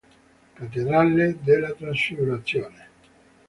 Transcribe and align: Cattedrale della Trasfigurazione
Cattedrale 0.55 1.37
della 1.41 1.73
Trasfigurazione 1.75 2.87